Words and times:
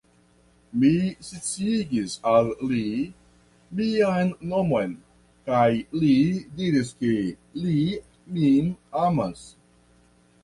Mi 0.83 0.91
sciigis 1.25 2.13
al 2.29 2.47
li 2.71 2.85
mian 3.81 4.31
nomon 4.53 4.95
kaj 5.51 5.67
li 6.05 6.15
diris 6.61 6.91
ke 7.03 7.13
li 7.67 7.77
min 8.39 8.73
amas. 9.09 9.45